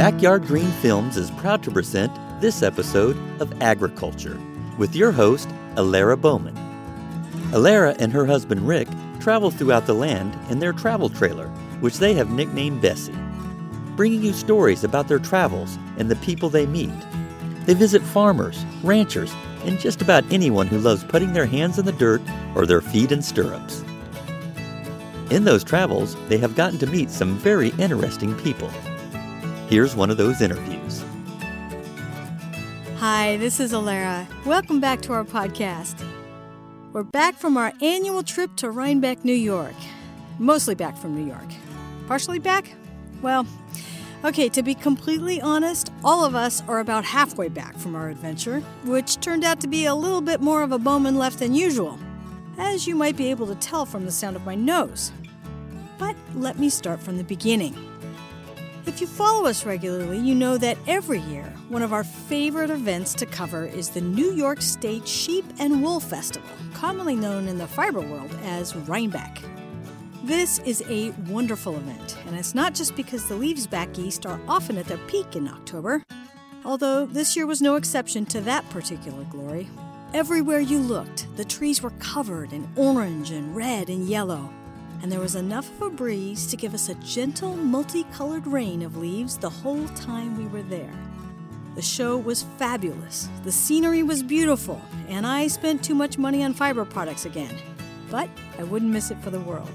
[0.00, 4.40] Backyard Green Films is proud to present this episode of Agriculture
[4.78, 6.54] with your host, Alara Bowman.
[7.52, 8.88] Alara and her husband Rick
[9.20, 11.48] travel throughout the land in their travel trailer,
[11.80, 13.14] which they have nicknamed Bessie,
[13.94, 16.88] bringing you stories about their travels and the people they meet.
[17.66, 19.34] They visit farmers, ranchers,
[19.66, 22.22] and just about anyone who loves putting their hands in the dirt
[22.54, 23.84] or their feet in stirrups.
[25.30, 28.70] In those travels, they have gotten to meet some very interesting people.
[29.70, 31.04] Here's one of those interviews.
[32.96, 34.26] Hi, this is Alara.
[34.44, 36.04] Welcome back to our podcast.
[36.92, 39.76] We're back from our annual trip to Rhinebeck, New York.
[40.40, 41.46] Mostly back from New York.
[42.08, 42.72] Partially back?
[43.22, 43.46] Well,
[44.24, 48.58] okay, to be completely honest, all of us are about halfway back from our adventure,
[48.84, 51.96] which turned out to be a little bit more of a Bowman left than usual,
[52.58, 55.12] as you might be able to tell from the sound of my nose.
[55.96, 57.89] But let me start from the beginning.
[58.86, 63.12] If you follow us regularly, you know that every year, one of our favorite events
[63.14, 67.66] to cover is the New York State Sheep and Wool Festival, commonly known in the
[67.66, 69.42] fiber world as Rhinebeck.
[70.24, 74.40] This is a wonderful event, and it's not just because the leaves back east are
[74.48, 76.02] often at their peak in October,
[76.64, 79.68] although this year was no exception to that particular glory.
[80.14, 84.50] Everywhere you looked, the trees were covered in orange and red and yellow,
[85.02, 88.96] and there was enough of a breeze to give us a gentle, multicolored rain of
[88.96, 90.92] leaves the whole time we were there.
[91.74, 96.52] The show was fabulous, the scenery was beautiful, and I spent too much money on
[96.52, 97.56] fiber products again.
[98.10, 99.70] But I wouldn't miss it for the world.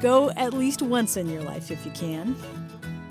[0.00, 2.36] Go at least once in your life if you can.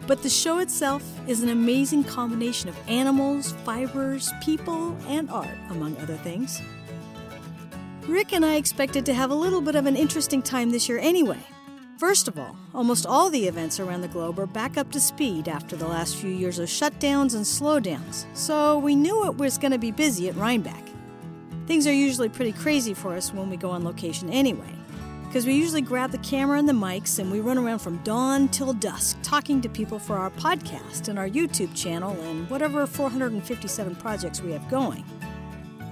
[0.06, 5.96] But the show itself is an amazing combination of animals, fibers, people, and art, among
[5.98, 6.62] other things.
[8.14, 11.00] Rick and I expected to have a little bit of an interesting time this year
[11.00, 11.40] anyway.
[11.98, 15.48] First of all, almost all the events around the globe are back up to speed
[15.48, 19.72] after the last few years of shutdowns and slowdowns, so we knew it was going
[19.72, 20.84] to be busy at Rhinebeck.
[21.66, 24.76] Things are usually pretty crazy for us when we go on location anyway,
[25.26, 28.48] because we usually grab the camera and the mics and we run around from dawn
[28.50, 33.96] till dusk talking to people for our podcast and our YouTube channel and whatever 457
[33.96, 35.04] projects we have going.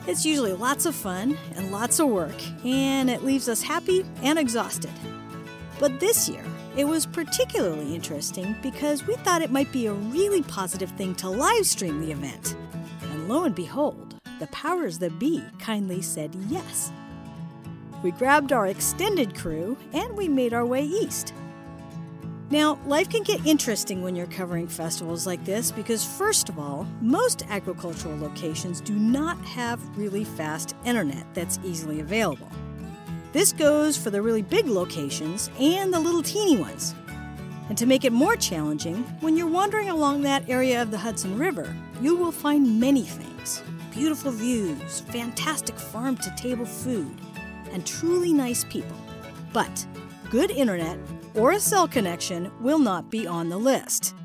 [0.08, 2.36] It's usually lots of fun and lots of work,
[2.66, 4.92] and it leaves us happy and exhausted.
[5.80, 6.44] But this year,
[6.76, 11.30] it was particularly interesting because we thought it might be a really positive thing to
[11.30, 12.56] live stream the event.
[13.04, 16.92] And lo and behold, the powers that be kindly said yes.
[18.02, 21.34] We grabbed our extended crew and we made our way east.
[22.52, 26.86] Now, life can get interesting when you're covering festivals like this because, first of all,
[27.00, 32.52] most agricultural locations do not have really fast internet that's easily available.
[33.32, 36.94] This goes for the really big locations and the little teeny ones.
[37.70, 41.38] And to make it more challenging, when you're wandering along that area of the Hudson
[41.38, 43.64] River, you will find many things
[43.94, 47.14] beautiful views, fantastic farm to table food,
[47.72, 48.98] and truly nice people.
[49.54, 49.86] But
[50.30, 50.98] good internet
[51.36, 54.16] or a cell connection will not be on the list.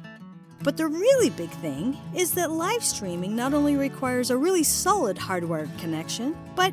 [0.63, 5.19] But the really big thing is that live streaming not only requires a really solid
[5.19, 6.73] hardware connection, but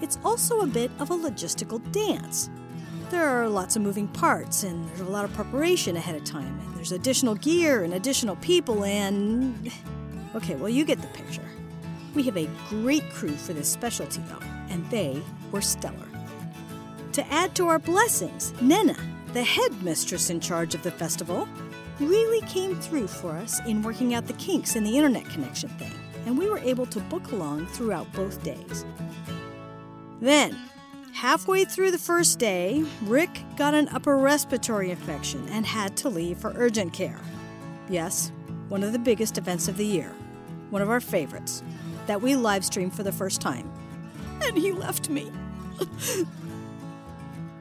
[0.00, 2.50] it's also a bit of a logistical dance.
[3.10, 6.58] There are lots of moving parts, and there's a lot of preparation ahead of time,
[6.60, 9.70] and there's additional gear and additional people, and.
[10.34, 11.46] Okay, well, you get the picture.
[12.14, 16.08] We have a great crew for this specialty, though, and they were stellar.
[17.12, 18.96] To add to our blessings, Nena,
[19.32, 21.48] the headmistress in charge of the festival,
[22.00, 25.92] really came through for us in working out the kinks in the internet connection thing,
[26.26, 28.84] and we were able to book along throughout both days.
[30.20, 30.56] Then,
[31.14, 36.38] halfway through the first day, Rick got an upper respiratory infection and had to leave
[36.38, 37.20] for urgent care.
[37.88, 38.32] Yes,
[38.68, 40.12] one of the biggest events of the year,
[40.70, 41.62] one of our favorites,
[42.06, 43.70] that we live streamed for the first time.
[44.42, 45.30] And he left me.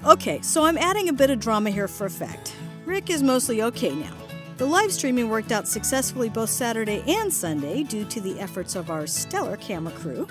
[0.03, 2.55] Okay, so I'm adding a bit of drama here for effect.
[2.85, 4.15] Rick is mostly okay now.
[4.57, 8.89] The live streaming worked out successfully both Saturday and Sunday due to the efforts of
[8.89, 10.27] our stellar camera crew.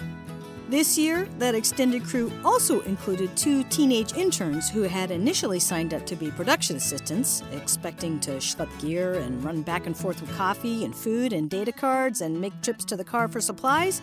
[0.69, 6.05] This year, that extended crew also included two teenage interns who had initially signed up
[6.07, 10.85] to be production assistants, expecting to schlep gear and run back and forth with coffee
[10.85, 14.03] and food and data cards and make trips to the car for supplies.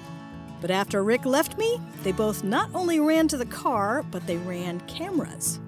[0.59, 4.37] But after Rick left me, they both not only ran to the car, but they
[4.37, 5.59] ran cameras.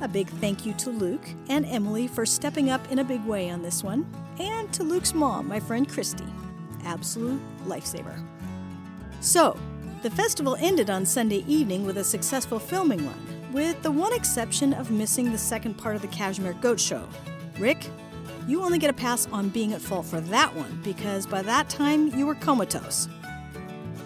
[0.00, 3.50] A big thank you to Luke and Emily for stepping up in a big way
[3.50, 4.06] on this one,
[4.38, 6.24] and to Luke's mom, my friend Christy.
[6.84, 8.24] Absolute lifesaver.
[9.20, 9.58] So,
[10.02, 14.72] the festival ended on Sunday evening with a successful filming run, with the one exception
[14.72, 17.08] of missing the second part of the Cashmere Goat Show.
[17.58, 17.88] Rick,
[18.46, 21.68] you only get a pass on being at fault for that one because by that
[21.68, 23.08] time you were comatose.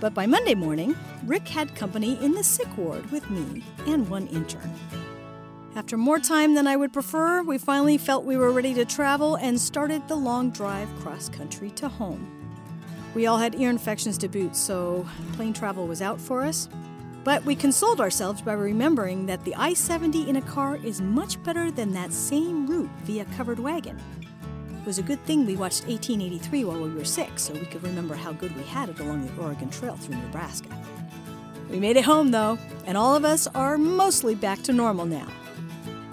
[0.03, 0.97] But by Monday morning,
[1.27, 4.75] Rick had company in the sick ward with me and one intern.
[5.77, 9.37] After more time than I would prefer, we finally felt we were ready to travel
[9.37, 12.27] and started the long drive cross country to home.
[13.15, 16.69] We all had ear infections to boot, so plane travel was out for us.
[17.23, 21.41] But we consoled ourselves by remembering that the I 70 in a car is much
[21.45, 24.01] better than that same route via covered wagon.
[24.83, 27.85] It was a good thing we watched 1883 while we were sick so we could
[27.85, 30.77] remember how good we had it along the Oregon Trail through Nebraska.
[31.71, 35.29] We made it home though, and all of us are mostly back to normal now.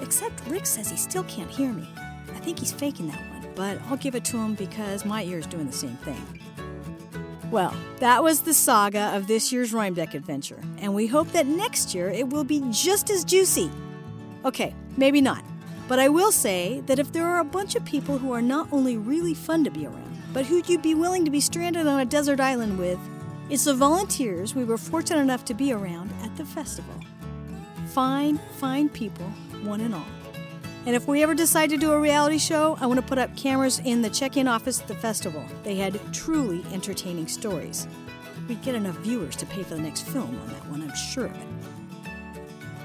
[0.01, 1.89] Except Rick says he still can't hear me.
[2.35, 5.47] I think he's faking that one, but I'll give it to him because my ear's
[5.47, 6.39] doing the same thing.
[7.49, 11.95] Well, that was the saga of this year's Rhinebeck adventure, and we hope that next
[11.95, 13.71] year it will be just as juicy.
[14.45, 15.43] Okay, maybe not,
[15.89, 18.67] but I will say that if there are a bunch of people who are not
[18.71, 21.87] only really fun to be around, but who you'd you be willing to be stranded
[21.87, 22.99] on a desert island with,
[23.49, 26.93] it's the volunteers we were fortunate enough to be around at the festival.
[27.87, 29.25] Fine, fine people,
[29.63, 30.05] one and all.
[30.85, 33.35] And if we ever decide to do a reality show, I want to put up
[33.35, 35.43] cameras in the check in office at the festival.
[35.63, 37.87] They had truly entertaining stories.
[38.47, 41.25] We'd get enough viewers to pay for the next film on that one, I'm sure
[41.25, 41.78] of it.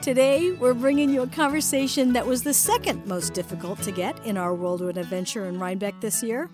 [0.05, 4.37] Today, we're bringing you a conversation that was the second most difficult to get in
[4.37, 6.51] our Whirlwind Adventure in Rhinebeck this year.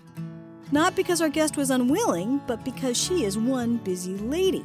[0.71, 4.63] Not because our guest was unwilling, but because she is one busy lady.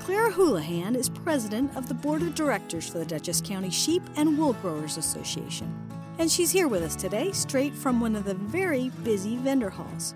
[0.00, 4.38] Claire Houlihan is president of the board of directors for the Dutchess County Sheep and
[4.38, 5.70] Wool Growers Association.
[6.18, 10.14] And she's here with us today, straight from one of the very busy vendor halls.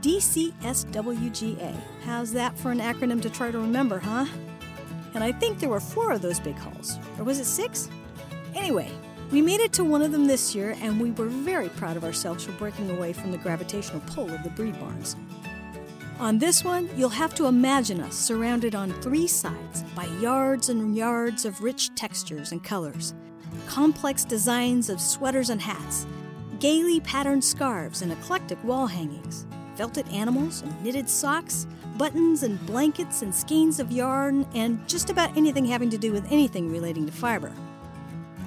[0.00, 1.76] DCSWGA.
[2.02, 4.24] How's that for an acronym to try to remember, huh?
[5.16, 6.98] And I think there were four of those big halls.
[7.18, 7.88] Or was it six?
[8.54, 8.90] Anyway,
[9.32, 12.04] we made it to one of them this year, and we were very proud of
[12.04, 15.16] ourselves for breaking away from the gravitational pull of the breed barns.
[16.20, 20.94] On this one, you'll have to imagine us surrounded on three sides by yards and
[20.94, 23.14] yards of rich textures and colors
[23.66, 26.06] complex designs of sweaters and hats,
[26.60, 33.22] gaily patterned scarves and eclectic wall hangings, felted animals and knitted socks, buttons and blankets
[33.22, 37.12] and skeins of yarn, and just about anything having to do with anything relating to
[37.12, 37.52] fiber.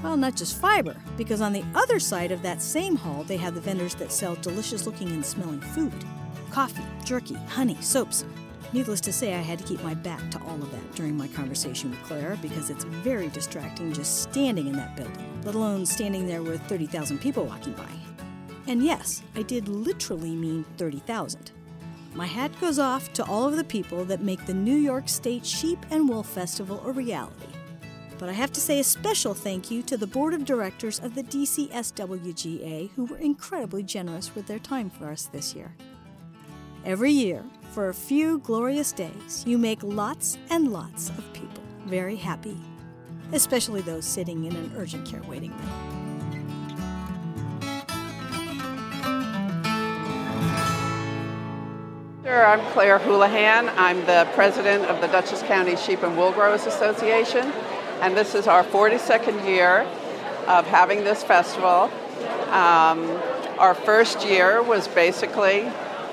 [0.03, 3.53] Well, not just fiber, because on the other side of that same hall, they have
[3.53, 5.93] the vendors that sell delicious looking and smelling food
[6.51, 8.25] coffee, jerky, honey, soaps,
[8.71, 11.27] Needless to say, I had to keep my back to all of that during my
[11.29, 16.27] conversation with Claire because it's very distracting just standing in that building, let alone standing
[16.27, 17.89] there with 30,000 people walking by.
[18.69, 21.51] And yes, I did literally mean 30,000.
[22.13, 25.43] My hat goes off to all of the people that make the New York State
[25.43, 27.47] Sheep and Wool Festival a reality.
[28.19, 31.15] But I have to say a special thank you to the board of directors of
[31.15, 35.73] the DCSWGA who were incredibly generous with their time for us this year.
[36.85, 42.17] Every year, for a few glorious days, you make lots and lots of people very
[42.17, 42.57] happy,
[43.33, 45.98] especially those sitting in an urgent care waiting room.
[52.29, 53.69] Sure, I'm Claire Houlihan.
[53.69, 57.51] I'm the president of the Dutchess County Sheep and Wool Growers Association,
[58.01, 59.79] and this is our 42nd year
[60.45, 61.89] of having this festival.
[62.51, 63.09] Um,
[63.57, 65.71] our first year was basically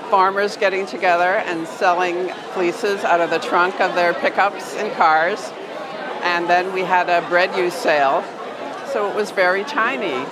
[0.09, 5.53] farmers getting together and selling fleeces out of the trunk of their pickups and cars.
[6.23, 8.25] And then we had a bread use sale.
[8.91, 10.27] So it was very tiny.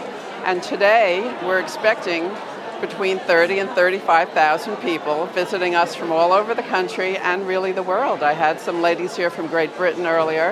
[0.46, 2.34] And today we're expecting
[2.80, 7.82] between 30 and 35,000 people visiting us from all over the country and really the
[7.82, 8.22] world.
[8.22, 10.50] I had some ladies here from Great Britain earlier.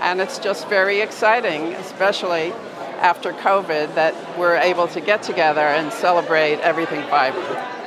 [0.00, 2.52] And it's just very exciting, especially
[3.00, 7.40] after COVID, that we're able to get together and celebrate everything fiber.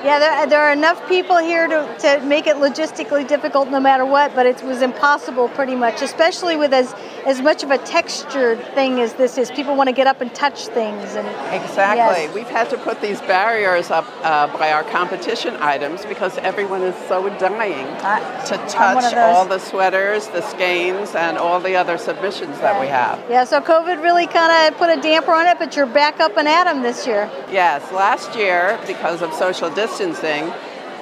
[0.04, 4.06] Yeah, there, there, are enough people here to, to make it logistically difficult no matter
[4.06, 6.94] what, but it was impossible pretty much, especially with as,
[7.30, 9.52] as much of a textured thing as this is.
[9.52, 11.14] People want to get up and touch things.
[11.14, 12.24] and Exactly.
[12.24, 12.34] Yes.
[12.34, 16.96] We've had to put these barriers up uh, by our competition items because everyone is
[17.08, 22.58] so dying uh, to touch all the sweaters, the skeins, and all the other submissions
[22.62, 23.20] that we have.
[23.30, 26.36] Yeah, so COVID really kind of put a damper on it, but you're back up
[26.36, 27.30] and at them this year.
[27.52, 30.52] Yes, last year, because of social distancing,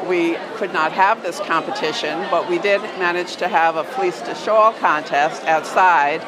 [0.08, 4.36] we could not have this competition, but we did manage to have a fleece to
[4.36, 6.22] shawl contest outside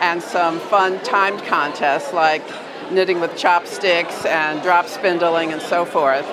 [0.00, 2.42] and some fun timed contests like
[2.90, 6.26] knitting with chopsticks and drop spindling and so forth.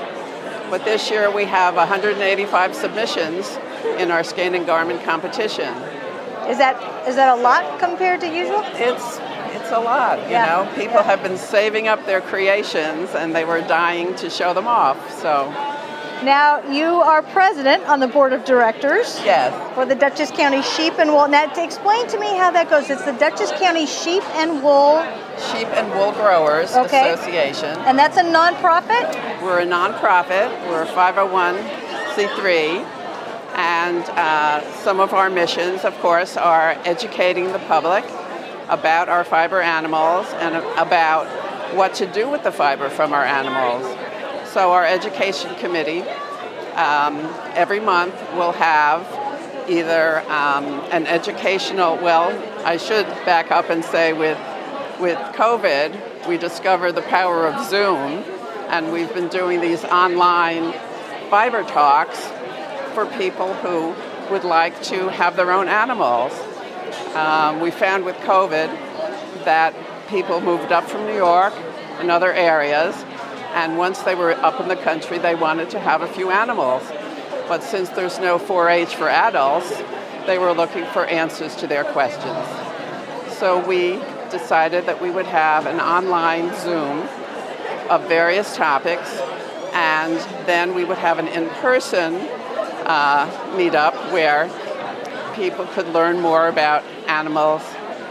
[0.69, 3.57] But this year we have 185 submissions
[3.97, 5.73] in our skein and garment competition.
[6.47, 8.61] Is that is that a lot compared to usual?
[8.73, 9.19] It's
[9.51, 10.71] It's a lot, you Yeah, know.
[10.75, 11.03] People yeah.
[11.03, 14.97] have been saving up their creations and they were dying to show them off.
[15.21, 15.51] So,
[16.23, 19.53] Now, you are president on the board of directors yes.
[19.73, 21.29] for the Dutchess County Sheep and Wool.
[21.29, 22.89] Now, to explain to me how that goes.
[22.89, 25.01] It's the Dutchess County Sheep and Wool,
[25.53, 27.13] Sheep and Wool Growers Okay.
[27.13, 27.69] Association.
[27.87, 29.41] and that's a nonprofit.
[29.41, 30.49] We're a nonprofit.
[30.67, 32.85] We're a 501c3.
[33.55, 38.03] And uh, some of our missions, of course, are educating the public
[38.67, 41.27] about our fiber animals and about
[41.75, 43.83] what to do with the fiber from our animals.
[44.51, 46.01] So, our education committee
[46.73, 47.17] um,
[47.53, 49.05] every month will have
[49.69, 52.31] either um, an educational, well,
[52.65, 54.39] I should back up and say with,
[54.99, 58.23] with COVID, we discovered the power of Zoom,
[58.69, 60.73] and we've been doing these online
[61.29, 62.19] fiber talks
[62.95, 63.93] for people who
[64.31, 66.33] would like to have their own animals.
[67.13, 69.75] Um, we found with COVID that
[70.07, 71.53] people moved up from New York
[71.99, 72.95] and other areas,
[73.53, 76.83] and once they were up in the country, they wanted to have a few animals.
[77.47, 79.81] But since there's no 4 H for adults,
[80.27, 82.45] they were looking for answers to their questions.
[83.37, 87.07] So we decided that we would have an online Zoom
[87.89, 89.09] of various topics,
[89.73, 92.15] and then we would have an in person
[92.85, 94.49] uh, meetup where
[95.35, 97.63] people could learn more about animals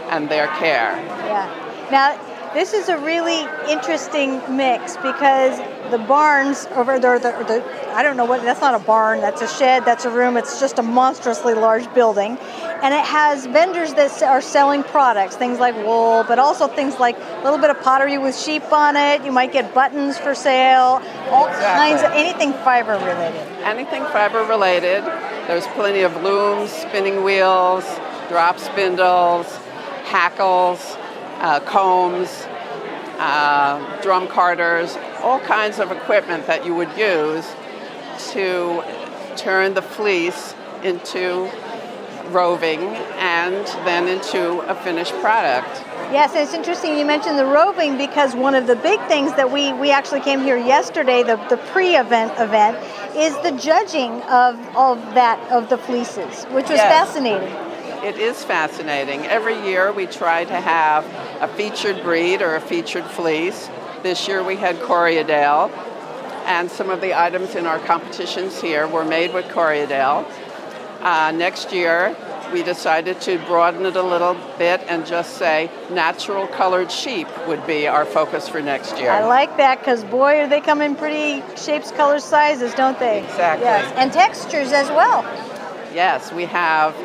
[0.09, 0.97] and their care.
[1.25, 1.87] Yeah.
[1.91, 5.59] Now, this is a really interesting mix because
[5.91, 9.41] the barns over there, the, the, I don't know what, that's not a barn, that's
[9.41, 12.37] a shed, that's a room, it's just a monstrously large building.
[12.81, 17.17] And it has vendors that are selling products, things like wool, but also things like
[17.17, 19.23] a little bit of pottery with sheep on it.
[19.23, 23.41] You might get buttons for sale, all kinds of anything fiber related.
[23.63, 25.03] Anything fiber related,
[25.47, 27.83] there's plenty of looms, spinning wheels,
[28.29, 29.47] drop spindles,
[30.05, 30.97] hackles,
[31.39, 32.29] uh, combs,
[33.19, 37.45] uh, drum carders, all kinds of equipment that you would use
[38.31, 38.83] to
[39.35, 40.53] turn the fleece
[40.83, 41.49] into
[42.29, 42.79] roving
[43.17, 45.67] and then into a finished product.
[46.11, 49.73] Yes, it's interesting you mentioned the roving because one of the big things that we,
[49.73, 52.77] we actually came here yesterday, the, the pre-event event,
[53.15, 57.07] is the judging of, of that of the fleeces, which was Yes.
[57.07, 57.68] fascinating.
[58.03, 59.25] It is fascinating.
[59.25, 61.05] Every year we try to have
[61.41, 63.69] a featured breed or a featured fleece.
[64.03, 65.69] This year we had Corriedale,
[66.45, 70.25] and some of the items in our competitions here were made with Corriedale.
[71.01, 72.15] Uh, next year
[72.53, 77.65] we decided to broaden it a little bit and just say natural colored sheep would
[77.67, 79.11] be our focus for next year.
[79.11, 83.23] I like that because boy, they come in pretty shapes, colors, sizes, don't they?
[83.23, 83.65] Exactly.
[83.65, 85.23] Yes, and textures as well.
[85.93, 86.95] Yes, we have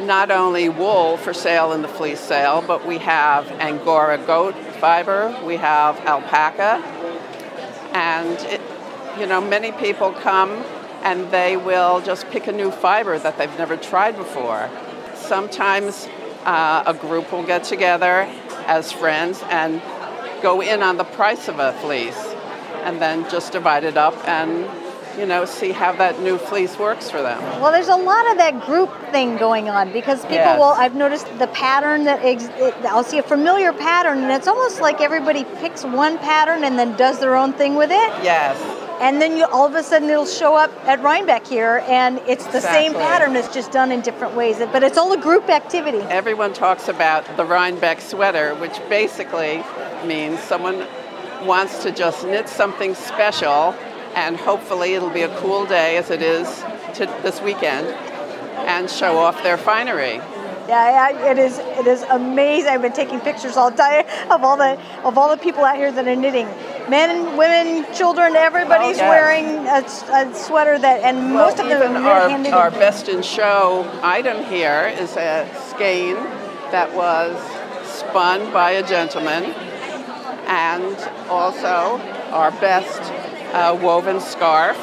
[0.00, 5.36] not only wool for sale in the fleece sale, but we have Angora goat fiber,
[5.44, 6.82] we have alpaca,
[7.94, 8.60] and it,
[9.18, 10.50] you know many people come
[11.02, 14.68] and they will just pick a new fiber that they've never tried before.
[15.14, 16.08] Sometimes
[16.44, 18.28] uh, a group will get together
[18.66, 19.80] as friends and
[20.42, 22.18] go in on the price of a fleece,
[22.82, 24.68] and then just divide it up and
[25.18, 27.40] you know see how that new fleece works for them.
[27.60, 30.58] Well, there's a lot of that group thing going on because people Yes.
[30.58, 30.74] will.
[30.76, 34.80] I've noticed the pattern that ex, it, I'll see a familiar pattern, and it's almost
[34.80, 38.10] like everybody picks one pattern and then does their own thing with it.
[38.22, 38.56] Yes.
[39.00, 42.46] And then you all of a sudden it'll show up at Rhinebeck here, and it's
[42.46, 43.36] the same pattern.
[43.36, 45.98] It's just done in different ways, but it's all a group activity.
[46.08, 49.62] Everyone talks about the Rhinebeck sweater, which basically
[50.06, 50.86] means someone
[51.44, 53.74] wants to just knit something special,
[54.16, 56.48] and hopefully it'll be a cool day as it is
[56.94, 57.86] to this weekend,
[58.66, 60.20] and show off their finery.
[60.68, 61.58] Yeah, I- it is.
[61.58, 62.70] It is amazing.
[62.72, 65.92] I've been taking pictures all day of all the of all the people out here
[65.92, 66.48] that are knitting.
[66.88, 68.34] Men, women, children.
[68.34, 69.08] Everybody's Oh, yes.
[69.08, 74.42] wearing a sweater that, and most of them are our, our best in show item
[74.44, 76.14] here is a skein
[76.72, 77.36] that was
[77.84, 79.44] spun by a gentleman,
[80.48, 80.96] and
[81.28, 82.00] also
[82.32, 83.02] our best
[83.56, 84.76] uh, woven scarf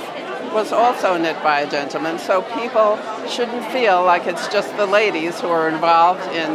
[0.51, 2.17] was also knit by a gentleman.
[2.19, 6.51] So people shouldn't feel like it's just the ladies who are involved in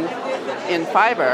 [0.69, 1.31] in fiber.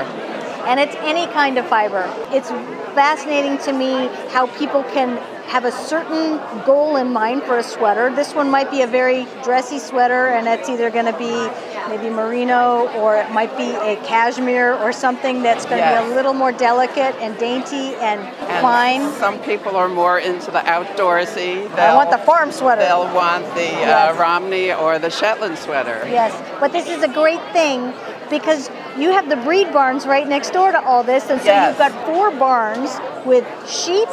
[0.70, 2.04] and it's any kind of fiber.
[2.32, 2.50] It's
[2.96, 5.10] fascinating to me how people can
[5.48, 8.14] have a certain goal in mind for a sweater.
[8.14, 11.50] This one might be a very dressy sweater, and it's either going to be
[11.88, 16.16] maybe merino or it might be a cashmere or something that's going to be a
[16.16, 19.12] little more delicate and dainty and, And fine.
[19.20, 21.70] Some people are more into the outdoorsy.
[21.78, 22.82] I want the farm sweater.
[22.82, 24.16] They'll want the Yes.
[24.16, 26.08] uh, Romney or the Shetland sweater.
[26.10, 27.94] Yes, but this is a great thing
[28.30, 31.70] because you have the breed barns right next door to all this, and so Yes.
[31.70, 34.08] you've got four barns with sheep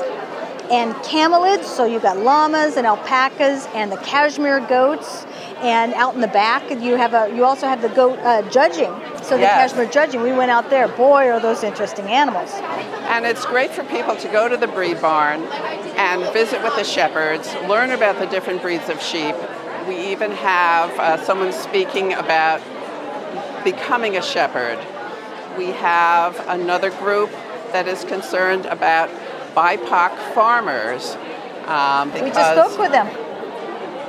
[0.72, 1.64] and camelids.
[1.64, 5.26] So you've got llamas and alpacas and the cashmere goats.
[5.60, 7.32] And out in the back, you have a.
[7.34, 8.92] You also have the goat uh, judging.
[9.22, 9.70] So the Yes.
[9.70, 10.22] cashmere judging.
[10.22, 10.88] We went out there.
[10.88, 12.50] Boy, are those interesting animals.
[13.06, 15.42] And it's great for people to go to the breed barn
[15.96, 19.36] and visit with the shepherds, learn about the different breeds of sheep.
[19.86, 22.60] We even have uh, someone speaking about
[23.62, 24.78] becoming a shepherd.
[25.56, 27.30] We have another group
[27.72, 29.10] that is concerned about
[29.54, 31.16] BIPOC farmers.
[31.66, 33.08] Um, We just spoke with them.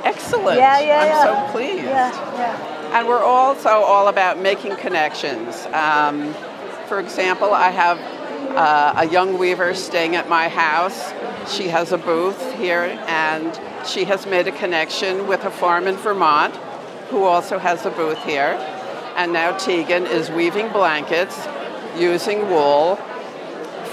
[0.04, 0.58] Excellent.
[0.58, 1.46] Yeah, yeah, I'm yeah.
[1.46, 1.84] so pleased.
[1.84, 2.98] Yeah, yeah.
[2.98, 5.66] And we're also all about making connections.
[5.72, 6.34] Um,
[6.86, 7.98] for example, I have
[8.56, 11.12] uh, a young weaver staying at my house.
[11.50, 15.96] She has a booth here, and she has made a connection with a farm in
[15.96, 16.54] Vermont
[17.08, 18.58] who also has a booth here.
[19.16, 21.46] And now Tegan is weaving blankets
[21.96, 22.96] using wool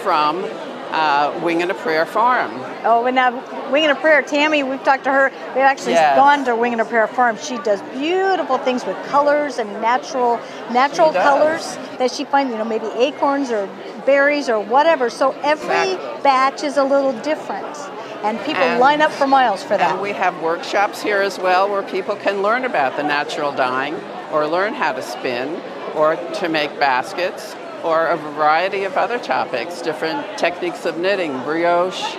[0.04, 0.44] from
[0.92, 2.52] uh, Wing and a Prayer Farm.
[2.84, 3.32] Oh, and now
[3.72, 5.32] Wing and a Prayer, Tammy, we've talked to her.
[5.50, 6.16] We've actually Yes.
[6.16, 7.38] gone to Wing and a Prayer farm.
[7.38, 10.40] She does beautiful things with colors and natural
[10.72, 13.68] natural colors that she finds, you know, maybe acorns or
[14.06, 15.10] berries or whatever.
[15.10, 16.22] So every Exactly.
[16.24, 17.78] batch is a little different.
[18.24, 19.92] And people And- line up for miles for that.
[19.92, 24.00] And we have workshops here as well where people can learn about the natural dyeing
[24.32, 25.60] or learn how to spin
[25.96, 32.16] or to make baskets or a variety of other topics, different techniques of knitting, brioche,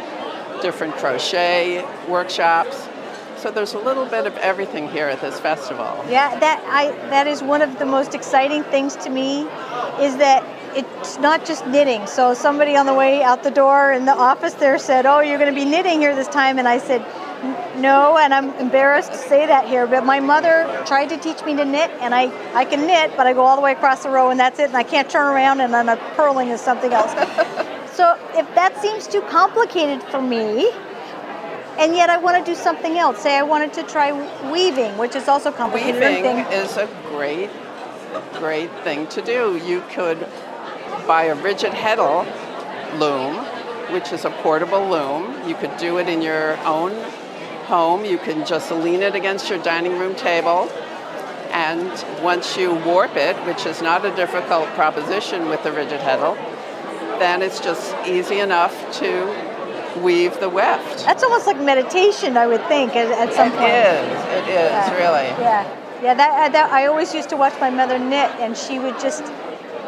[0.60, 2.88] different crochet workshops.
[3.36, 6.04] So there's a little bit of everything here at this festival.
[6.08, 9.42] Yeah, that I that is one of the most exciting things to me
[10.00, 10.44] is that
[10.76, 12.06] it's not just knitting.
[12.06, 15.38] So somebody on the way out the door in the office there said, "Oh, you're
[15.38, 17.04] going to be knitting here this time," and I said.
[17.82, 21.44] "N- No, and I'm embarrassed to say that here, but my mother tried to teach
[21.44, 24.04] me to knit, and I, I can knit, but I go all the way across
[24.04, 26.60] the row, and that's it, and I can't turn around, and then a purling is
[26.60, 27.12] something else.
[27.92, 30.70] so if that seems too complicated for me,
[31.78, 33.18] and yet I want to do something else.
[33.20, 34.12] Say I wanted to try
[34.52, 36.00] weaving, which is also complicated.
[36.00, 37.50] Weaving is a great,
[38.34, 39.56] great thing to do.
[39.64, 40.18] You could
[41.06, 42.26] buy a rigid heddle
[42.98, 43.36] loom,
[43.92, 45.48] which is a portable loom.
[45.48, 46.92] You could do it in your own
[47.64, 48.04] home.
[48.04, 50.70] You can just lean it against your dining room table.
[51.52, 51.90] And
[52.22, 56.36] once you warp it, which is not a difficult proposition with the rigid heddle,
[57.18, 61.04] then it's just easy enough to weave the weft.
[61.04, 63.70] That's almost like meditation, I would think, at, at some It point.
[63.70, 64.92] It is, it is, Yeah.
[64.94, 65.28] really.
[65.42, 66.14] Yeah, yeah.
[66.14, 69.22] That, uh, that I always used to watch my mother knit, and she would just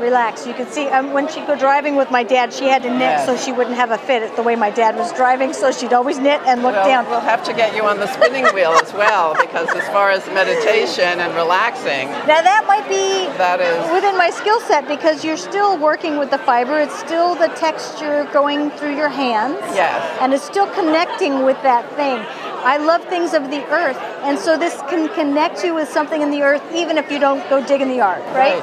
[0.00, 0.46] relax.
[0.46, 3.00] You can see um, when she'd go driving with my dad, she had to knit
[3.00, 3.26] Yes.
[3.26, 4.22] so she wouldn't have a fit.
[4.22, 7.08] It's the way my dad was driving, so she'd always knit and look Well, down.
[7.10, 10.26] we'll have to get you on the spinning wheel as well, because as far as
[10.28, 15.36] meditation and relaxing, Now that might be that is within my skill set because you're
[15.36, 16.78] still working with the fiber.
[16.80, 19.58] It's still the texture going through your hands.
[19.74, 20.18] yes.
[20.20, 22.24] and it's still connecting with that thing.
[22.66, 26.30] I love things of the earth, and so this can connect you with something in
[26.30, 28.62] the earth, even if you don't go dig in the yard, right?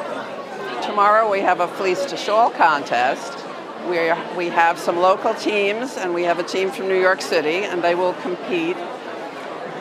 [0.91, 3.45] Tomorrow we have a fleece to shawl contest.
[3.87, 7.63] We we have some local teams, and we have a team from New York City,
[7.63, 8.75] and they will compete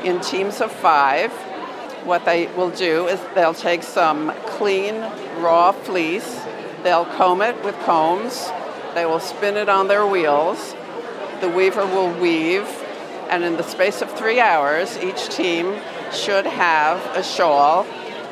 [0.04, 1.32] in teams of five.
[2.04, 5.00] What they will do is they'll take some clean
[5.42, 6.42] raw fleece,
[6.84, 8.48] they'll comb it with combs,
[8.94, 10.76] they will spin it on their wheels.
[11.40, 12.68] The weaver will weave,
[13.28, 15.74] and in the space of three hours, each team
[16.12, 17.84] should have a shawl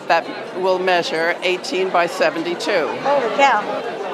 [0.09, 2.59] that will measure 18 by 72.
[2.71, 3.63] Holy cow!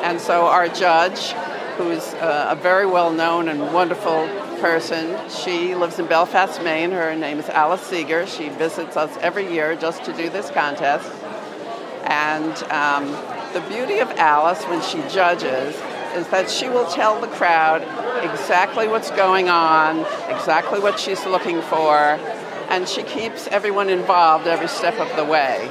[0.02, 1.32] And so our judge,
[1.76, 4.28] who's uh, a very well known and wonderful
[4.60, 6.90] person, she lives in Belfast, Maine.
[6.90, 8.26] Her name is Alice Seeger.
[8.26, 11.10] She visits us every year just to do this contest.
[12.04, 13.06] And um,
[13.54, 15.74] the beauty of Alice when she judges
[16.14, 17.82] is that she will tell the crowd
[18.22, 22.18] exactly what's going on, exactly what she's looking for,
[22.68, 25.68] and she keeps everyone involved every step of the way.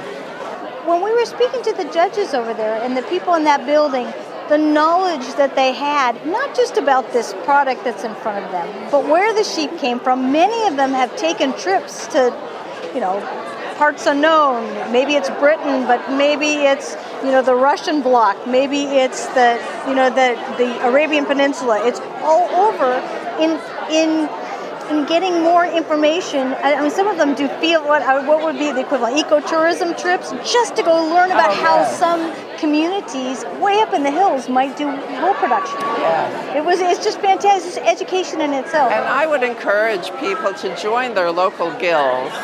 [0.86, 4.12] When we were speaking to the judges over there and the people in that building,
[4.50, 8.90] the knowledge that they had, not just about this product that's in front of them,
[8.90, 12.36] but where the sheep came from, many of them have taken trips to,
[12.92, 13.18] you know,
[13.76, 14.92] parts unknown.
[14.92, 19.94] Maybe it's Britain, but maybe it's, you know, the Russian bloc, maybe it's the, you
[19.94, 21.80] know, the, the Arabian Peninsula.
[21.86, 22.92] It's all over
[23.40, 23.58] in
[23.90, 24.28] in
[24.90, 26.54] in getting more information.
[26.62, 29.96] I mean, some of them do feel what uh, what would be the equivalent ecotourism
[30.00, 34.48] trips, just to go learn about Oh, how some communities way up in the hills
[34.48, 35.80] might do wool production.
[35.80, 36.56] Yeah.
[36.58, 37.68] It was it's just fantastic.
[37.68, 38.90] It's education in itself.
[38.92, 42.34] And I would encourage people to join their local guilds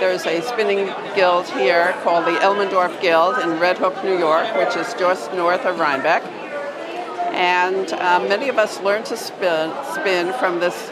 [0.00, 4.74] There's a spinning guild here called the Elmendorf Guild in Red Hook, New York, which
[4.76, 6.22] is just north of Rhinebeck.
[7.34, 10.90] And uh, many of us learned to spin, spin from this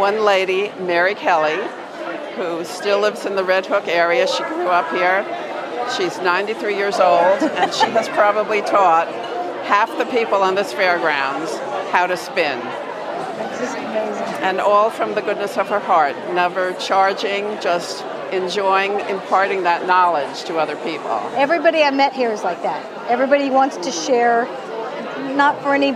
[0.00, 1.58] one lady, Mary Kelly,
[2.34, 4.26] who still lives in the Red Hook area.
[4.26, 5.22] She grew up here.
[5.94, 9.08] She's 93 years old, and she has probably taught
[9.64, 11.54] half the people on this fairgrounds
[11.90, 12.58] how to spin.
[14.42, 20.44] And all from the goodness of her heart, never charging, just enjoying imparting that knowledge
[20.44, 21.20] to other people.
[21.34, 23.10] Everybody I met here is like that.
[23.10, 24.44] Everybody wants to share,
[25.36, 25.92] not for any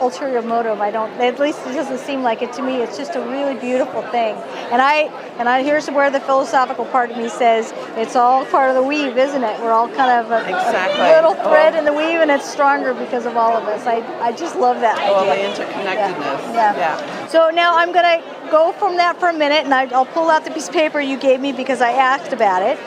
[0.00, 0.80] ulterior motive.
[0.80, 1.10] I don't.
[1.20, 2.76] At least it doesn't seem like it to me.
[2.82, 4.34] It's just a really beautiful thing.
[4.72, 8.70] And I and I here's where the philosophical part of me says it's all part
[8.70, 9.60] of the weave, isn't it?
[9.60, 11.00] We're all kind of a, Exactly.
[11.06, 11.78] a little thread Oh.
[11.78, 13.86] in the weave, and it's stronger because of all of us.
[13.86, 16.54] I I just love that All the interconnectedness.
[16.54, 16.76] Yeah.
[16.76, 17.26] yeah.
[17.28, 20.30] So now I'm going to go from that for a minute, and I, I'll pull
[20.30, 22.78] out the piece of paper you gave me because I asked about it.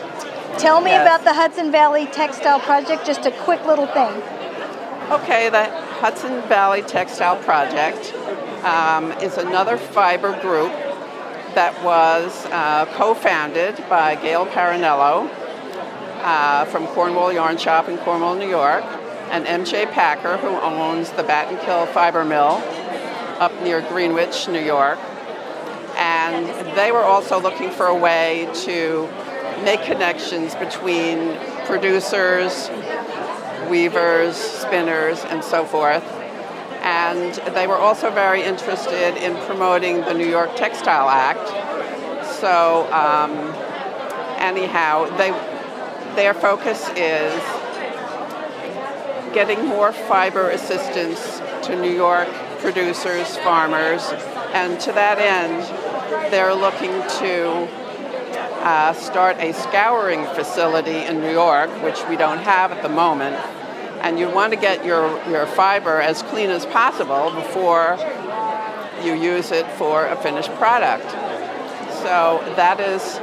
[0.57, 1.01] Tell me Yes.
[1.05, 3.05] about the Hudson Valley Textile Project.
[3.05, 4.21] Just a quick little thing.
[5.11, 8.13] Okay, the Hudson Valley Textile Project
[8.63, 10.71] um, is another fiber group
[11.55, 15.27] that was uh, co-founded by Gail Paranello
[16.21, 18.83] uh, from Cornwall Yarn Shop in Cornwall, New York,
[19.31, 22.61] and MJ Packer, who owns the Battenkill Fiber Mill
[23.39, 24.99] up near Greenwich, New York.
[25.97, 26.45] And
[26.77, 29.09] they were also looking for a way to
[29.63, 32.69] make connections between producers,
[33.69, 36.03] weavers, spinners, and so forth.
[36.83, 41.47] And they were also very interested in promoting the New York Textile Act.
[42.39, 43.31] So, um,
[44.37, 45.31] anyhow, they,
[46.15, 47.33] their focus is
[49.33, 54.01] getting more fiber assistance to New York producers, farmers,
[54.53, 57.67] and to that end, they're looking to
[58.63, 63.35] uh, start a scouring facility in New York, which we don't have at the moment.
[64.01, 67.97] And you want to get your, your fiber as clean as possible before
[69.03, 71.09] you use it for a finished product.
[72.01, 73.17] So that is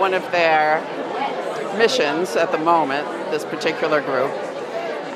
[0.00, 0.80] one of their
[1.78, 4.30] missions at the moment, this particular group.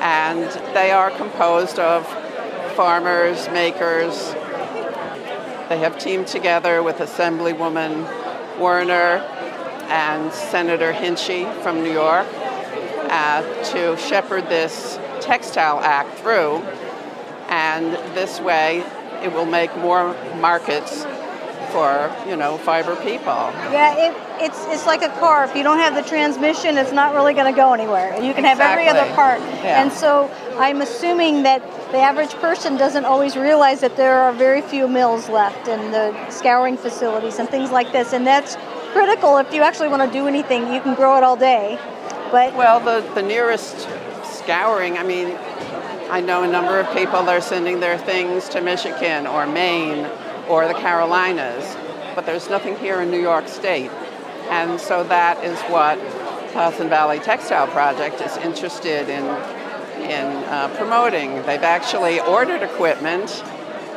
[0.01, 2.07] And they are composed of
[2.75, 4.31] farmers, makers.
[5.69, 8.05] They have teamed together with Assemblywoman
[8.57, 9.21] Woerner
[9.89, 12.27] and Senator Hinchey from New York
[13.09, 13.41] uh,
[13.71, 16.57] to shepherd this textile act through.
[17.49, 18.83] And this way,
[19.23, 21.05] it will make more markets
[21.71, 23.33] for, you know, fiber people.
[23.71, 25.43] Yeah, it, it's it's like a car.
[25.43, 28.19] If you don't have the transmission, it's not really going to go anywhere.
[28.21, 29.39] You can have every other part.
[29.41, 29.81] Yeah.
[29.81, 34.61] And so I'm assuming that the average person doesn't always realize that there are very
[34.61, 38.13] few mills left and the scouring facilities and things like this.
[38.13, 38.57] And that's
[38.91, 40.73] critical if you actually want to do anything.
[40.73, 41.77] You can grow it all day,
[42.35, 43.87] Well, the, the nearest
[44.25, 45.37] scouring, I mean,
[46.09, 50.05] I know a number of people that are sending their things to Michigan or Maine
[50.49, 51.77] or the Carolinas,
[52.13, 53.89] but there's nothing here in New York State.
[54.49, 55.97] And so that is what
[56.51, 59.23] Hudson Valley Textile Project is interested in,
[60.03, 61.35] in uh, promoting.
[61.43, 63.29] They've actually ordered equipment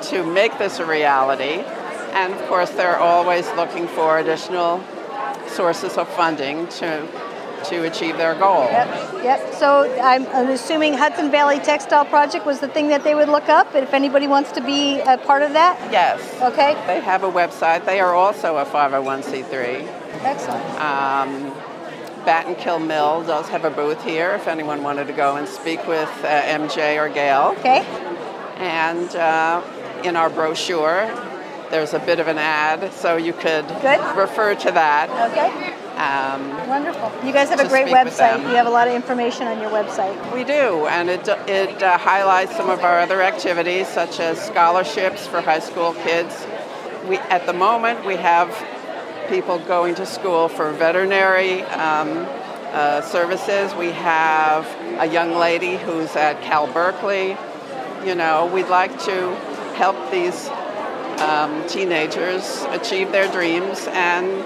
[0.03, 1.64] to make this a reality.
[2.12, 4.81] And of course, they're always looking for additional
[5.48, 7.05] sources of funding to,
[7.64, 8.64] to achieve their goal.
[8.64, 9.55] Yep, yep.
[9.55, 13.49] So I'm, I'm assuming Hudson Valley Textile Project was the thing that they would look
[13.49, 15.79] up if anybody wants to be a part of that.
[15.92, 16.21] Yes.
[16.42, 17.85] Okay, They have a website.
[17.85, 19.87] They are also a 501c3.
[20.25, 20.64] excellent.
[20.81, 21.53] Um,
[22.25, 26.09] Battenkill Mill does have a booth here if anyone wanted to go and speak with
[26.25, 27.55] uh, MJ or Gail.
[27.59, 27.81] Okay,
[28.59, 29.62] And uh,
[30.05, 31.07] in our brochure,
[31.71, 34.16] there's a bit of an ad, so you could Good.
[34.16, 35.09] refer to that.
[35.31, 37.11] okay, Um, wonderful.
[37.27, 38.41] You guys have a great website.
[38.43, 40.15] You have a lot of information on your website.
[40.33, 45.27] We do, and it, it uh, highlights some of our other activities, such as scholarships
[45.27, 46.47] for high school kids.
[47.09, 48.49] We, at the moment, we have
[49.29, 52.27] people going to school for veterinary um,
[52.73, 53.75] uh, services.
[53.75, 54.67] We have
[55.01, 57.37] a young lady who's at Cal Berkeley.
[58.07, 59.35] You know, we'd like to
[59.75, 60.49] help these
[61.19, 64.45] um, teenagers achieve their dreams, and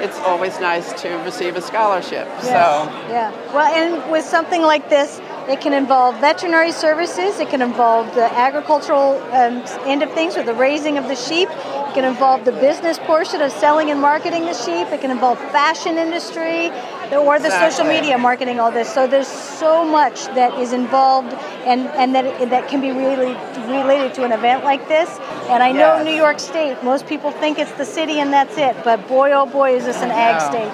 [0.00, 2.26] it's always nice to receive a scholarship.
[2.40, 2.48] So.
[2.48, 3.30] Yeah.
[3.52, 7.38] Well, and with something like this, it can involve veterinary services.
[7.38, 11.48] It can involve the agricultural um, end of things, or the raising of the sheep.
[11.90, 14.86] It can involve the business portion of selling and marketing the sheep.
[14.92, 16.68] It can involve fashion industry
[17.10, 17.70] or the Exactly.
[17.70, 18.88] social media marketing all this.
[18.94, 21.34] So there's so much that is involved
[21.66, 23.34] and, and that that can be really
[23.66, 25.18] related to an event like this.
[25.48, 28.76] And I know New York State, most people think it's the city and that's it,
[28.84, 30.72] but boy oh boy is this an ag state.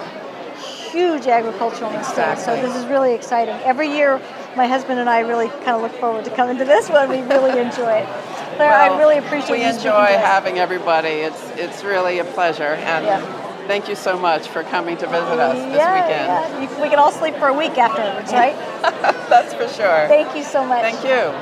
[0.91, 2.37] Huge agricultural state.
[2.37, 3.55] So this is really exciting.
[3.65, 4.21] Every year
[4.55, 7.09] my husband and I really kind of look forward to coming to this one.
[7.09, 8.36] We really enjoy it.
[8.57, 11.09] Claire, I really appreciate We you speaking enjoy to having everybody.
[11.29, 13.21] It's it's really a pleasure, and Yeah.
[13.67, 16.27] thank you so much for coming to visit us this yeah, weekend.
[16.27, 16.61] yeah.
[16.77, 18.57] You- we can all sleep for a week afterwards, right?
[19.29, 20.09] That's for sure.
[20.09, 20.83] Thank you so much.
[20.83, 21.33] Thank you.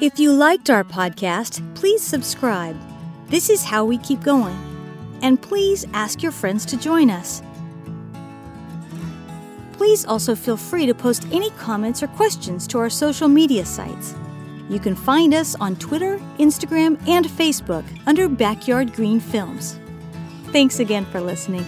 [0.00, 2.76] If you liked our podcast, please subscribe.
[3.28, 4.56] This is how we keep going.
[5.22, 7.42] And please ask your friends to join us.
[9.76, 14.14] Please also feel free to post any comments or questions to our social media sites.
[14.68, 19.78] You can find us on Twitter, Instagram, and Facebook under Backyard Green Films.
[20.46, 21.64] Thanks again for listening.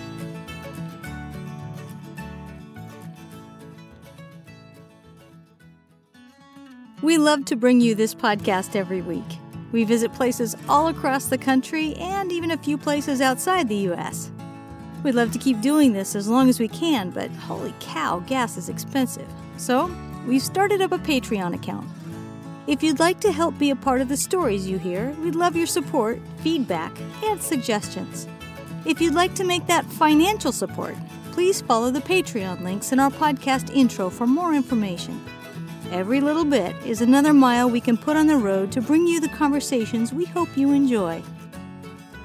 [7.02, 9.24] We love to bring you this podcast every week.
[9.70, 14.32] We visit places all across the country and even a few places outside the U.S.
[15.08, 18.58] We'd love to keep doing this as long as we can, but holy cow, gas
[18.58, 19.26] is expensive.
[19.56, 19.90] So,
[20.26, 21.88] we've started up a Patreon account.
[22.66, 25.56] If you'd like to help be a part of the stories you hear, we'd love
[25.56, 26.92] your support, feedback,
[27.24, 28.28] and suggestions.
[28.84, 30.94] If you'd like to make that financial support,
[31.32, 35.24] please follow the Patreon links in our podcast intro for more information.
[35.90, 39.20] Every little bit is another mile we can put on the road to bring you
[39.20, 41.22] the conversations we hope you enjoy.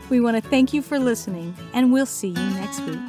[0.09, 2.99] We want to thank you for listening, and we'll see you next week.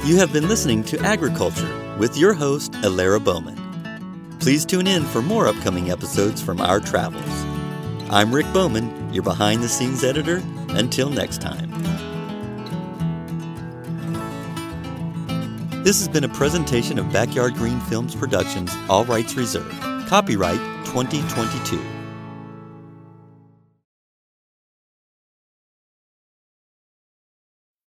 [0.06, 4.38] You have been listening to Agriculture with your host, Alara Bowman.
[4.40, 7.26] Please tune in for more upcoming episodes from our travels.
[8.12, 10.44] I'm Rick Bowman, your behind the scenes editor.
[10.70, 11.72] Until next time.
[15.84, 19.82] This has been a presentation of Backyard Green Films Productions, all rights reserved.
[20.08, 22.05] Copyright 2022.